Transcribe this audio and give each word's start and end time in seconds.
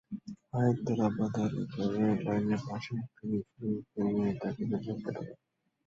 হায়দরাবাদ 0.49 1.33
এলাকার 1.39 1.89
রেললাইনের 1.95 2.61
পাশে 2.67 2.91
একটু 2.99 3.21
নিচু 3.29 3.53
জমিতে 3.59 3.99
নিয়ে 4.07 4.31
তাঁকে 4.41 4.63
বেধড়ক 4.69 4.97
পেটানো 5.03 5.21
হয়। 5.21 5.35